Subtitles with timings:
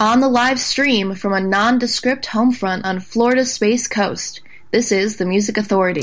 [0.00, 4.40] On the live stream from a nondescript home front on Florida's Space Coast,
[4.70, 6.02] this is The Music Authority.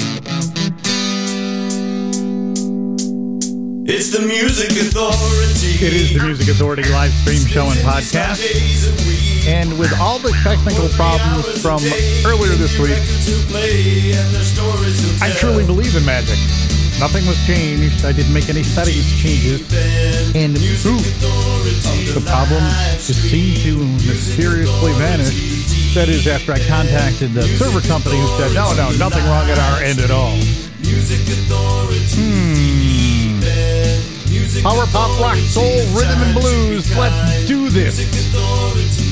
[3.87, 5.85] It's The Music Authority.
[5.85, 8.43] It is The Music Authority live stream show and podcast.
[9.47, 11.79] And with all the technical problems from
[12.29, 12.99] earlier this week,
[15.21, 16.64] I truly believe in magic.
[16.99, 18.05] Nothing was changed.
[18.05, 19.61] I didn't make any studies changes.
[20.35, 21.03] And the proof
[22.13, 22.63] the problem
[23.03, 25.93] just seemed to mysteriously vanish.
[25.93, 29.59] That is after I contacted the server company who said, no, no, nothing wrong at
[29.59, 30.35] our end at all.
[32.15, 33.25] Hmm.
[34.61, 36.95] Power pop, rock, soul, rhythm, and blues.
[36.97, 37.99] Let's do this.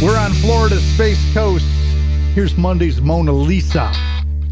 [0.01, 1.65] We're on Florida's Space Coast.
[2.33, 3.91] Here's Monday's Mona Lisa.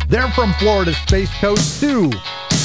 [0.07, 2.11] They're from Florida's Space Coast, too.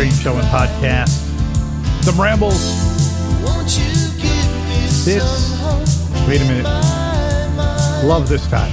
[0.00, 1.10] stream show and podcast.
[2.02, 2.58] Some rambles.
[5.04, 5.60] This-?
[6.26, 6.64] Wait a minute.
[8.04, 8.72] Love this time.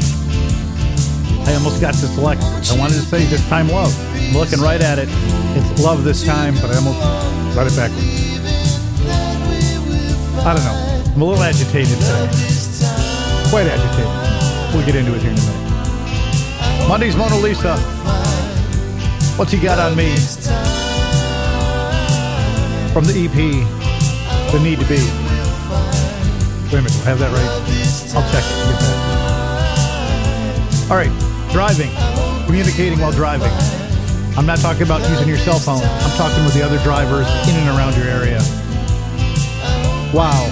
[1.46, 2.42] I almost got to select.
[2.72, 3.94] I wanted to say this time love.
[4.16, 5.10] I'm looking right at it.
[5.12, 7.02] It's love this time, but I almost
[7.54, 8.40] got it backwards.
[10.46, 11.12] I don't know.
[11.14, 12.30] I'm a little agitated today.
[13.50, 14.74] Quite agitated.
[14.74, 16.88] We'll get into it here in a minute.
[16.88, 17.76] Monday's Mona Lisa.
[19.36, 20.16] What's he got on me?
[22.98, 23.38] From the EP,
[24.52, 24.98] The Need to Be.
[26.66, 27.46] Wait a minute, have that right?
[28.18, 28.58] I'll check it.
[28.66, 28.98] Get that.
[30.90, 31.14] All right,
[31.52, 31.92] driving,
[32.48, 33.52] communicating while driving.
[34.36, 35.84] I'm not talking about using your cell phone.
[35.84, 38.40] I'm talking with the other drivers in and around your area.
[40.12, 40.50] Wow,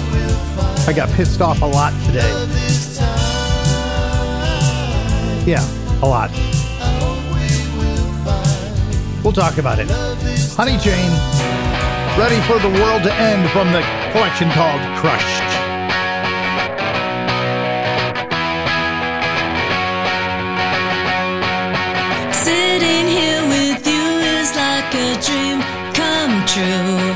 [0.86, 2.30] I got pissed off a lot today.
[5.50, 5.66] Yeah,
[6.00, 6.30] a lot.
[9.24, 9.90] We'll talk about it.
[10.54, 11.10] Honey Chain,
[12.18, 13.82] ready for the world to end from the
[14.12, 15.50] collection called Crushed.
[22.32, 25.60] Sitting here with you is like a dream
[25.92, 27.15] come true.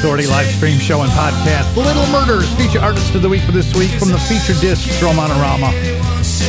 [0.00, 1.76] Authority live stream show and podcast.
[1.76, 5.20] Little Murders, feature artist of the week for this week from the feature disc from
[5.20, 5.68] Monorama.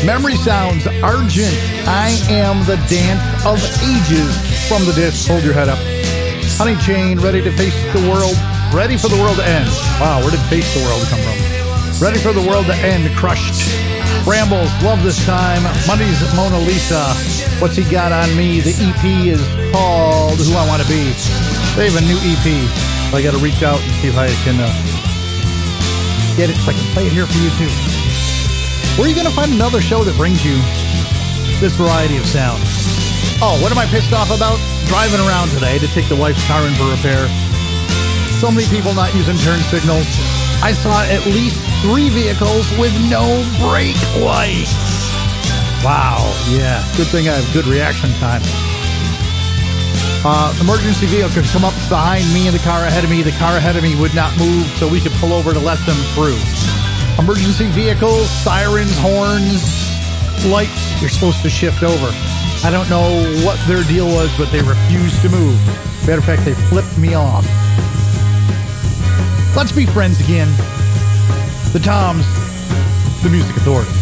[0.05, 1.51] Memory Sounds, Argent,
[1.83, 4.31] I Am the Dance of Ages
[4.71, 5.27] from the disc.
[5.27, 5.77] Hold your head up.
[6.55, 8.39] Honey Chain, Ready to Face the World,
[8.71, 9.67] Ready for the World to End.
[9.99, 11.35] Wow, where did Face the World come from?
[11.99, 13.67] Ready for the World to End, Crushed.
[14.23, 17.03] Brambles, Love This Time, Monday's Mona Lisa,
[17.59, 18.61] What's He Got on Me?
[18.61, 19.43] The EP is
[19.75, 21.11] called Who I Want to Be.
[21.75, 22.90] They have a new EP.
[23.13, 24.71] I got to reach out and see if I can uh,
[26.39, 27.67] get it so I can play it here for you too.
[28.95, 30.55] Where are you going to find another show that brings you
[31.59, 32.63] this variety of sound?
[33.43, 34.55] Oh, what am I pissed off about?
[34.87, 37.27] Driving around today to take the wife's car in for repair.
[38.39, 40.07] So many people not using turn signals.
[40.63, 44.71] I saw at least three vehicles with no brake lights.
[45.83, 46.79] Wow, yeah.
[46.95, 48.70] Good thing I have good reaction time.
[50.23, 53.23] Uh, emergency vehicle come up behind me and the car ahead of me.
[53.23, 55.83] The car ahead of me would not move, so we could pull over to let
[55.87, 56.37] them through.
[57.17, 59.65] Emergency vehicles, sirens, horns,
[60.45, 62.09] lights, you're supposed to shift over.
[62.63, 63.09] I don't know
[63.43, 65.57] what their deal was, but they refused to move.
[66.05, 67.45] Matter of fact, they flipped me off.
[69.55, 70.49] Let's be friends again.
[71.73, 72.25] The Toms,
[73.23, 74.00] the Music Authority.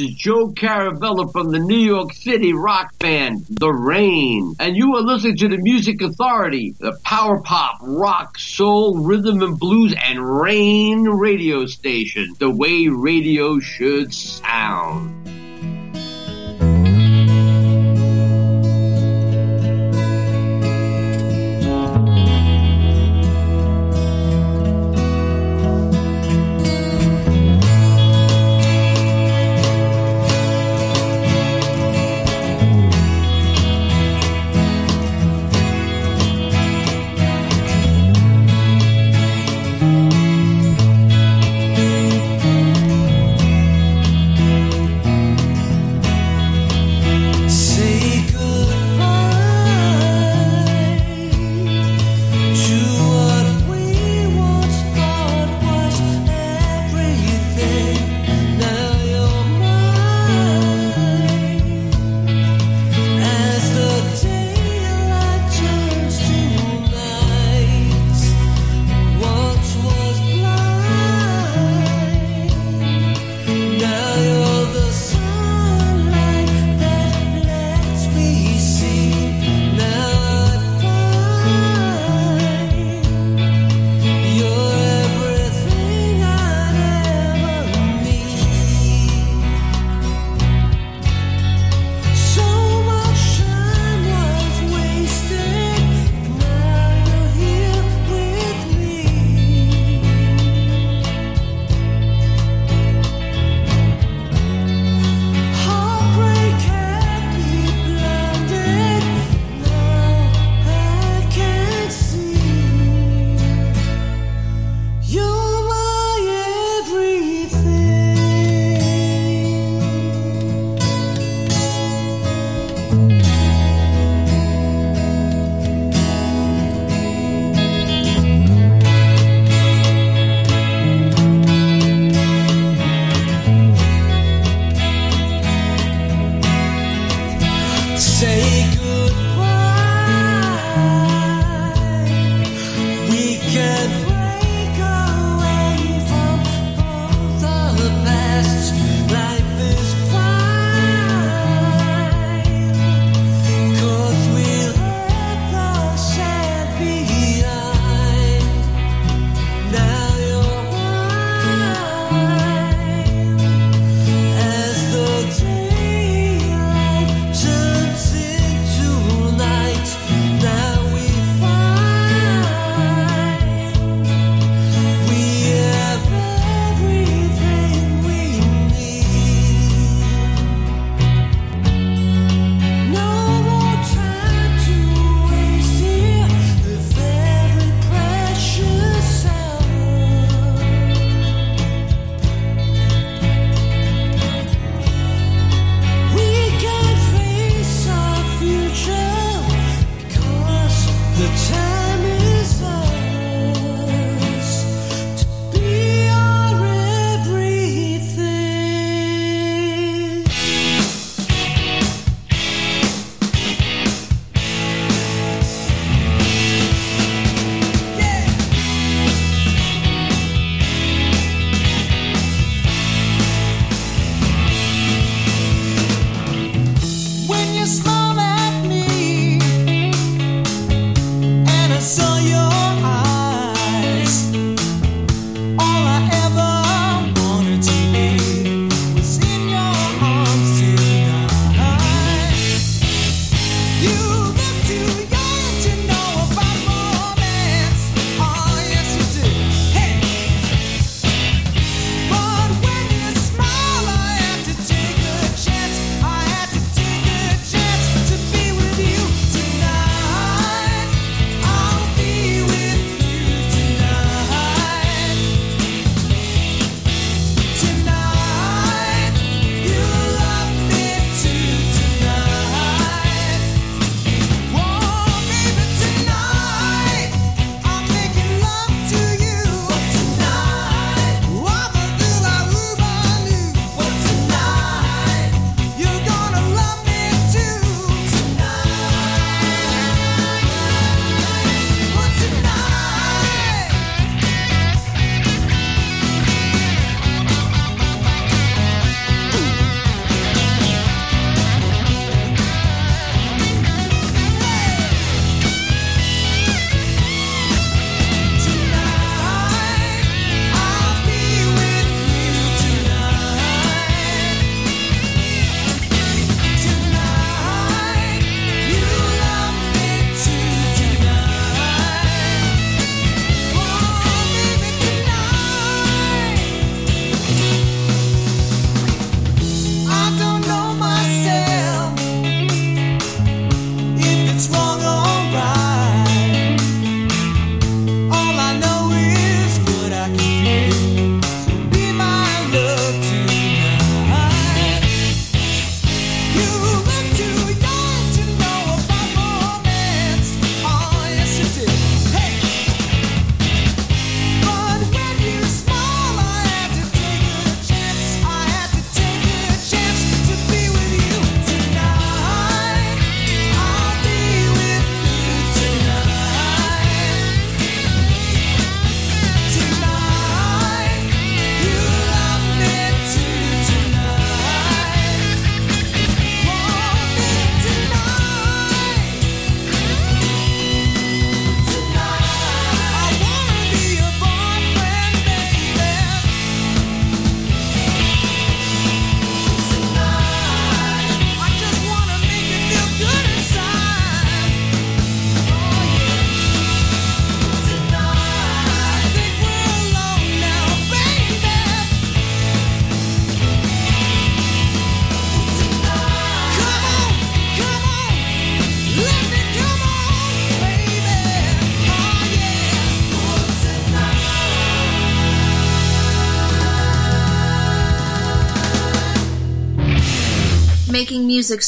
[0.00, 4.54] Is Joe Caravella from the New York City rock band, The Rain.
[4.58, 9.58] And you are listening to the Music Authority, the power pop, rock, soul, rhythm and
[9.58, 12.34] blues, and rain radio station.
[12.38, 15.19] The way radio should sound.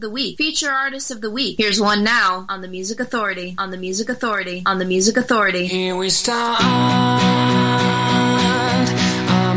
[0.00, 1.56] the Week, Feature Artist of the Week.
[1.58, 5.66] Here's one now on the Music Authority, on the Music Authority, on the Music Authority.
[5.66, 6.62] Here we start.
[6.62, 6.78] I'm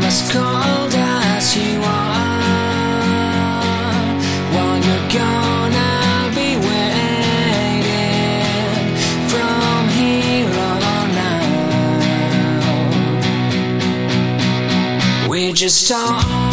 [0.02, 2.24] as cold as you are.
[4.52, 7.84] While you're gone, I'll be waiting
[9.30, 10.50] from here
[10.84, 11.16] on
[15.24, 15.30] out.
[15.30, 16.43] We just start.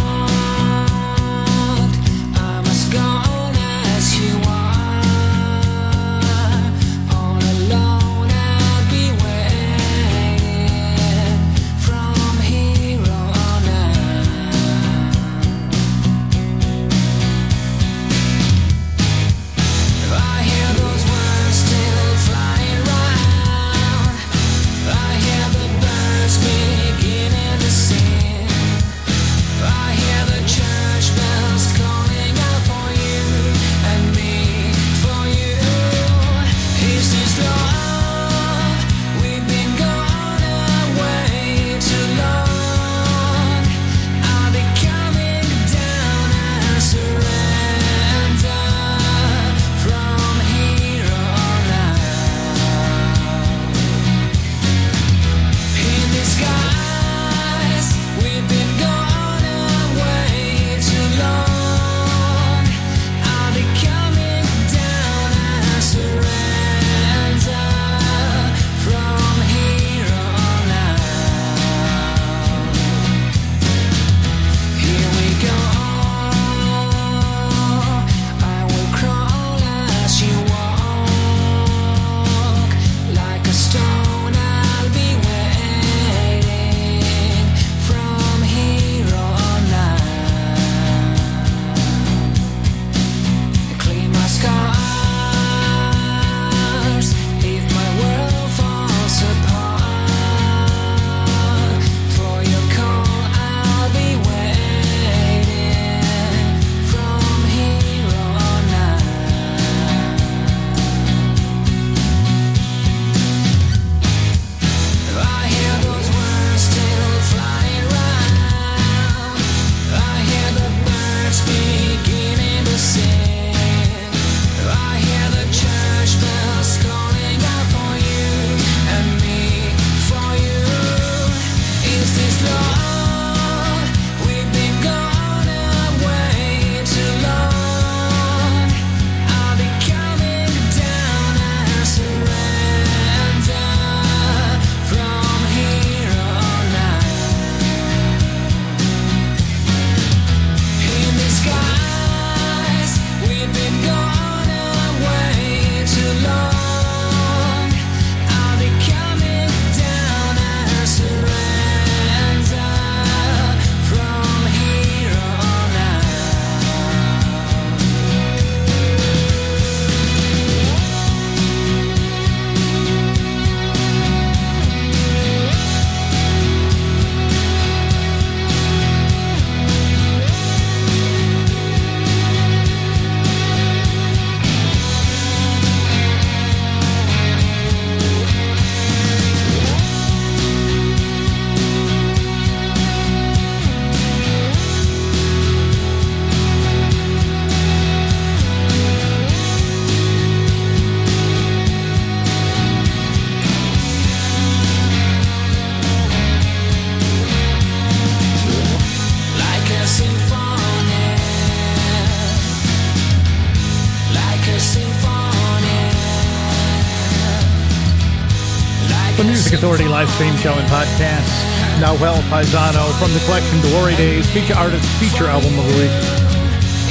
[220.01, 221.29] Live stream show and podcast.
[221.77, 225.93] Noel Paisano from the collection Glory Days feature artist feature album of the week.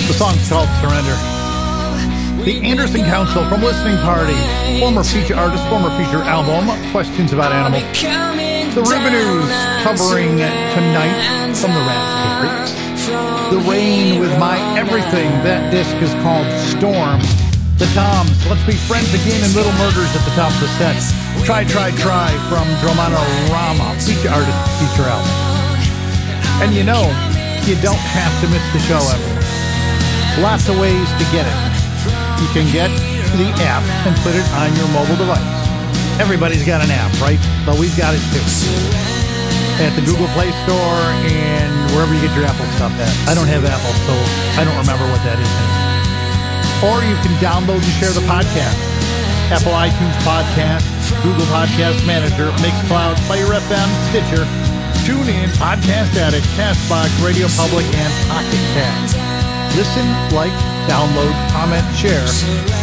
[0.06, 1.18] The song's called Surrender.
[2.46, 4.38] The Anderson Council from Listening Party,
[4.78, 7.82] former feature artist, former feature album, Questions About Animals.
[8.78, 9.50] The Rubinoos
[9.82, 13.10] covering Tonight from the Raspberries.
[13.50, 16.46] The Rain with My Everything, that disc is called
[16.78, 17.18] Storm.
[17.74, 21.19] The Toms, Let's Be Friends Again and Little Murders at the top of the set.
[21.44, 23.20] Try, Try, Try from Dromano
[23.50, 25.30] Rama, feature artist, feature album.
[26.62, 27.08] And you know,
[27.64, 29.32] you don't have to miss the show ever.
[30.42, 31.58] Lots of ways to get it.
[32.40, 32.90] You can get
[33.36, 35.40] the app and put it on your mobile device.
[36.20, 37.40] Everybody's got an app, right?
[37.64, 38.44] But we've got it too.
[39.80, 41.00] At the Google Play Store
[41.32, 43.12] and wherever you get your Apple stuff at.
[43.24, 44.12] I don't have Apple, so
[44.60, 45.80] I don't remember what that is anymore.
[46.84, 48.76] Or you can download and share the podcast.
[49.48, 50.84] Apple iTunes Podcast,
[51.22, 54.44] Google Podcast Manager, Mixcloud, Player FM, Stitcher,
[55.04, 59.16] TuneIn, Podcast Addict, CastBox, Radio Public, and Pocket Cast.
[59.76, 60.52] Listen, like,
[60.88, 62.26] download, comment, share,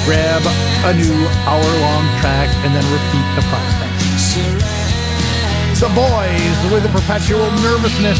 [0.05, 0.41] grab
[0.86, 1.17] a new
[1.47, 3.88] hour-long track, and then repeat the process.
[5.80, 8.19] The Boys with a perpetual nervousness.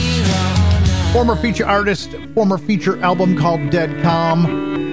[1.12, 4.87] Former feature artist, former feature album called Dead Calm.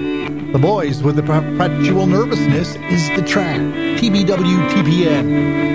[0.51, 3.59] The Boys with the Perpetual Nervousness is the track.
[3.99, 5.74] TBW TPN.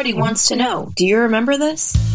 [0.00, 0.90] party wants to know.
[0.96, 2.09] Do you remember this?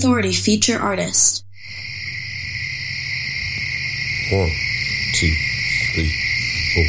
[0.00, 1.44] Authority feature artist.
[4.32, 4.50] One,
[5.12, 5.34] two,
[5.92, 6.10] three,
[6.72, 6.88] four.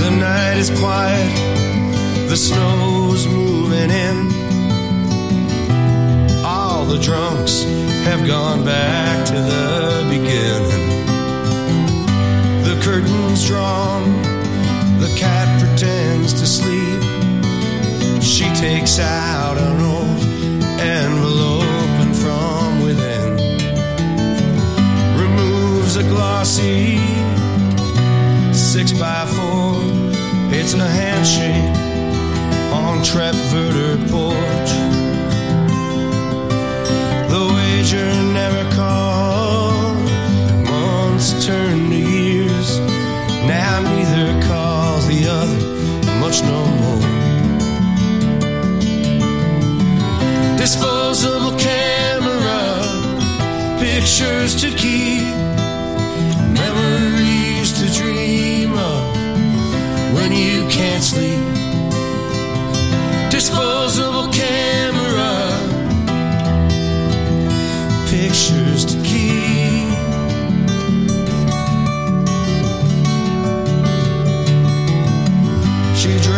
[0.00, 1.34] The night is quiet,
[2.30, 4.32] the snow's moving in.
[6.42, 7.64] All the drunks
[8.06, 11.04] have gone back to the beginning.
[12.64, 14.10] The curtain's drawn,
[15.00, 17.02] the cat pretends to sleep.
[18.22, 20.24] She takes out an old
[20.80, 21.63] envelope
[25.96, 26.98] is a glossy
[28.52, 29.74] six by four.
[30.50, 31.76] It's a handshake
[32.72, 34.70] on Trepverter porch.
[37.30, 39.96] The wager never called.
[40.68, 42.80] Months turned to years.
[43.46, 45.60] Now neither calls the other
[46.20, 47.04] much no more.
[50.56, 52.80] disposable camera,
[53.78, 55.23] pictures to keep.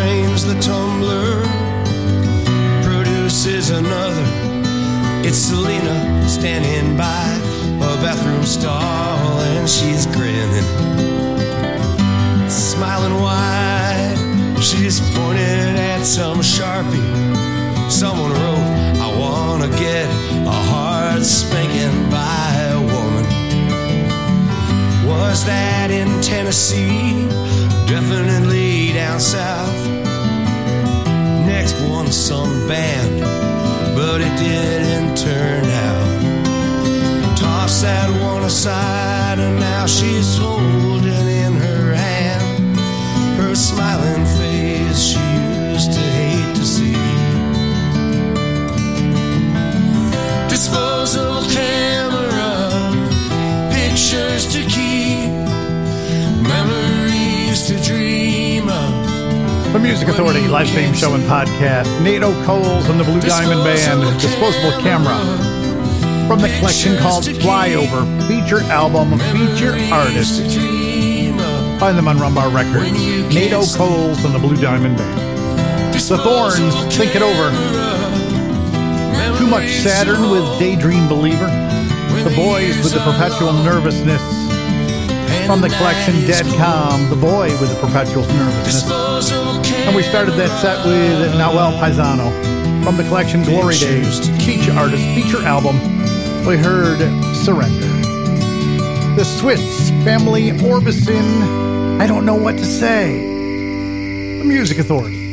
[0.07, 1.42] times the tumbler
[2.84, 4.26] produces another.
[5.26, 5.96] It's Selena
[6.28, 7.26] standing by
[7.88, 10.68] a bathroom stall and she's grinning,
[12.48, 14.16] smiling wide.
[14.68, 17.11] She's pointed at some sharpie.
[17.90, 18.66] Someone wrote,
[19.07, 20.07] I wanna get
[20.46, 23.26] a hard spanking by a woman.
[25.09, 27.26] Was that in Tennessee?
[27.86, 29.76] Definitely down south.
[31.66, 33.20] Next one, some band,
[33.96, 37.36] but it didn't turn out.
[37.36, 42.78] Toss that one aside, and now she's holding in her hand
[43.38, 45.18] her smiling face she
[45.72, 46.94] used to hate to see.
[50.48, 50.86] Disposal
[59.87, 62.03] Music Authority live stream show and podcast.
[62.03, 64.20] Nato Coles and the Blue Diamond Band.
[64.20, 65.14] Disposable Camera.
[66.26, 68.03] From the collection called Flyover.
[68.26, 70.43] Feature album, feature artist.
[71.78, 72.91] Find them on Rumbar Records.
[73.32, 75.95] Nato Coles and the Blue Diamond Band.
[75.95, 77.51] The Thorns, Think It Over.
[79.39, 81.47] Too Much Saturn with Daydream Believer.
[82.24, 84.45] The Boys with the Perpetual Nervousness.
[85.47, 87.09] From the collection Dead Calm.
[87.09, 89.30] The Boy with the Perpetual Nervousness.
[89.86, 92.32] And we started that set with Noel Paisano.
[92.82, 94.28] From the collection Glory Days.
[94.44, 95.76] Feature artist, feature album.
[96.44, 96.99] We heard
[97.36, 97.86] Surrender.
[99.14, 102.01] The Swiss Family Orbison.
[102.01, 103.20] I don't know what to say.
[103.20, 105.26] The Music Authority.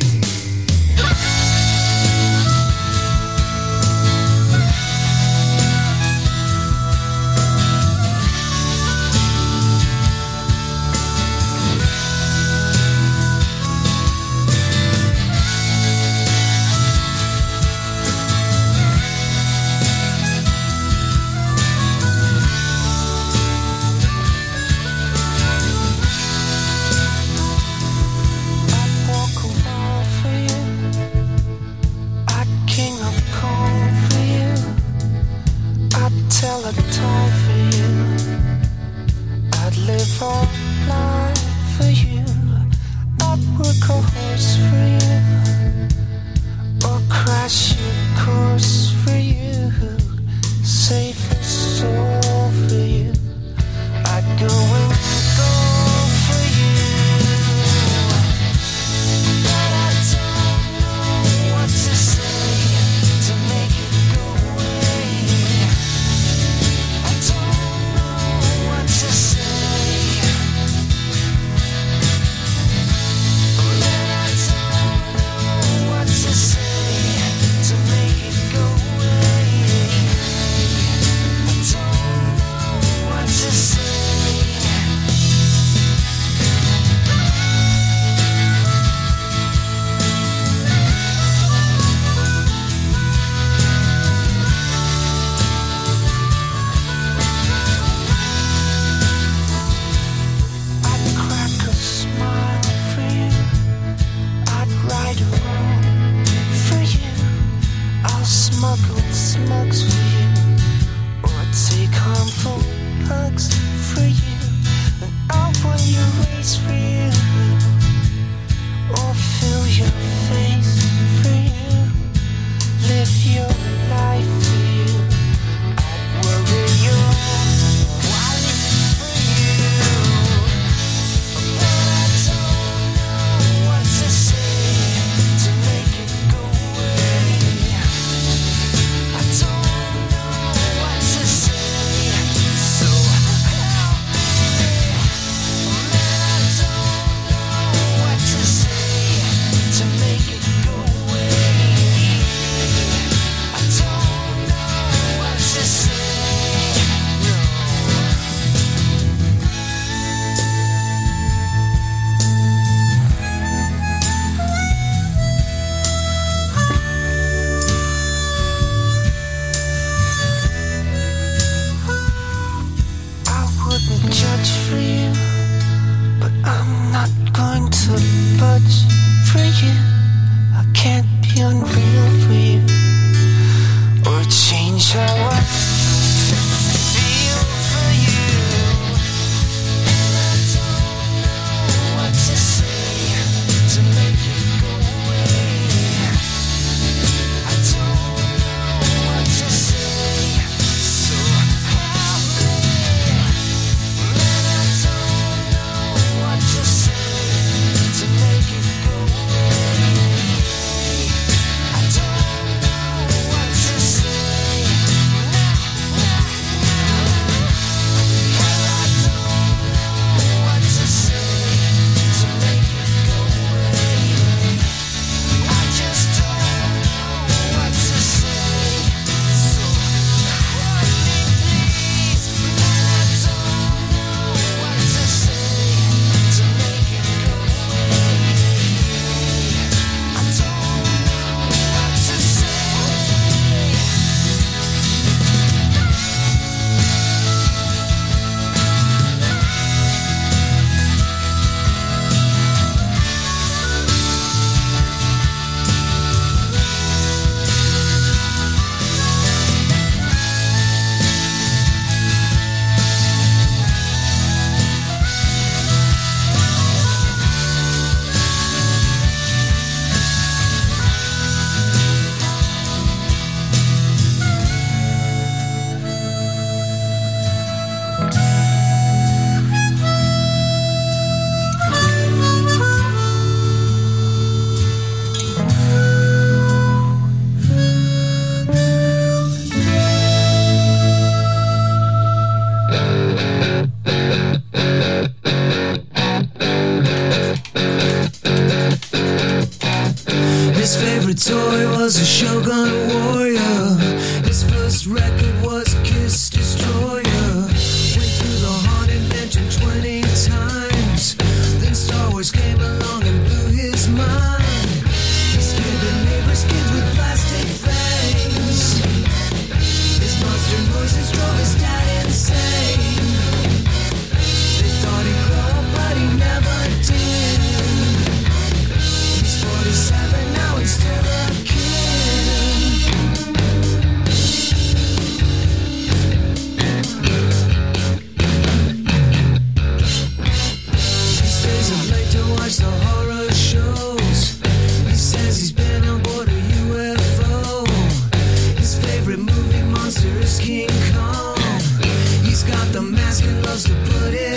[352.24, 354.32] He's got the mask and loves to put it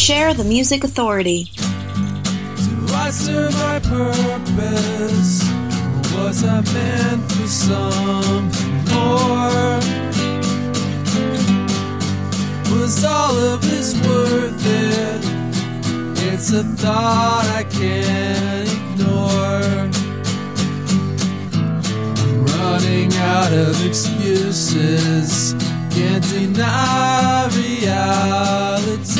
[0.00, 1.50] Share the Music Authority.
[1.54, 5.44] Do I serve my purpose?
[6.14, 7.50] Was I meant for
[8.94, 9.78] more?
[12.74, 15.22] Was all of this worth it?
[16.32, 19.90] It's a thought I can't ignore.
[22.24, 25.54] I'm running out of excuses
[25.90, 29.10] can't deny reality.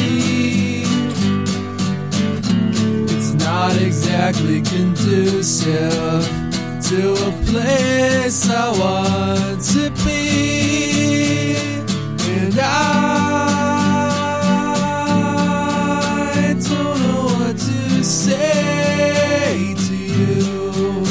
[3.62, 6.24] Not exactly conducive
[6.88, 11.56] to a place I want to be.
[12.38, 12.64] And I
[16.58, 21.04] don't know what to say to you.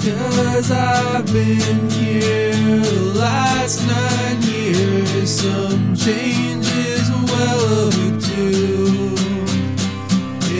[0.00, 5.30] Cause I've been here the last nine years.
[5.30, 6.50] Some change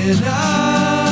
[0.02, 1.09] and I?